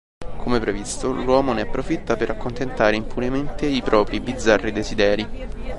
[0.37, 5.29] Come previsto, l'uomo ne approfitta per accontentare impunemente i propri bizzarri desideri.